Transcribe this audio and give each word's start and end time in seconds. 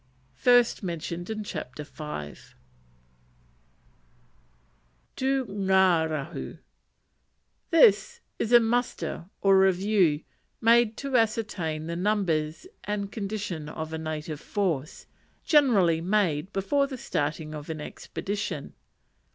p. 0.43 0.63
72. 0.63 1.25
Tu 5.15 5.45
ngarahu 5.45 6.57
This 7.69 8.21
is 8.39 8.51
a 8.51 8.59
muster, 8.59 9.29
or 9.41 9.59
review, 9.59 10.23
made 10.59 10.97
to 10.97 11.15
ascertain 11.15 11.85
the 11.85 11.95
numbers 11.95 12.65
and 12.83 13.11
condition 13.11 13.69
of 13.69 13.93
a 13.93 13.99
native 13.99 14.41
force; 14.41 15.05
generally 15.43 16.01
made 16.01 16.51
before 16.51 16.87
the 16.87 16.97
starting 16.97 17.53
of 17.53 17.69
an 17.69 17.79
expedition. 17.79 18.73